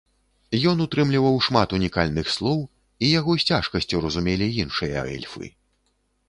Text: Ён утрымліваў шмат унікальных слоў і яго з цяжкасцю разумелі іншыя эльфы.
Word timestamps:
Ён 0.69 0.77
утрымліваў 0.85 1.35
шмат 1.47 1.75
унікальных 1.77 2.31
слоў 2.37 2.63
і 3.03 3.11
яго 3.19 3.37
з 3.45 3.47
цяжкасцю 3.51 4.01
разумелі 4.07 4.47
іншыя 4.65 5.05
эльфы. 5.15 5.45